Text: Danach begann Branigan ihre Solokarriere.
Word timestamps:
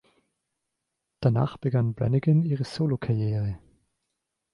Danach 1.19 1.57
begann 1.57 1.93
Branigan 1.93 2.41
ihre 2.43 2.63
Solokarriere. 2.63 3.59